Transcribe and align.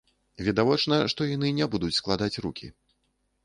Відавочна, 0.47 0.97
што 1.13 1.29
яны 1.35 1.53
не 1.59 1.69
будуць 1.77 1.93
складаць 2.01 2.33
рукі. 2.49 2.67